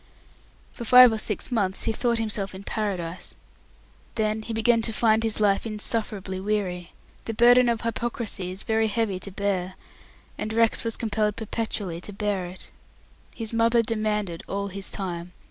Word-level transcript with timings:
For 0.73 0.83
five 0.83 1.13
or 1.13 1.19
six 1.19 1.51
months 1.51 1.83
he 1.83 1.91
thought 1.93 2.17
himself 2.17 2.55
in 2.55 2.63
Paradise. 2.63 3.35
Then 4.15 4.41
he 4.41 4.51
began 4.51 4.81
to 4.81 4.91
find 4.91 5.21
his 5.21 5.39
life 5.39 5.63
insufferably 5.63 6.39
weary. 6.39 6.93
The 7.25 7.35
burden 7.35 7.69
of 7.69 7.81
hypocrisy 7.81 8.49
is 8.51 8.63
very 8.63 8.87
heavy 8.87 9.19
to 9.19 9.31
bear, 9.31 9.75
and 10.39 10.53
Rex 10.53 10.83
was 10.83 10.97
compelled 10.97 11.35
perpetually 11.35 12.01
to 12.01 12.13
bear 12.13 12.47
it. 12.47 12.71
His 13.35 13.53
mother 13.53 13.83
demanded 13.83 14.41
all 14.47 14.69
his 14.69 14.89
time. 14.89 15.33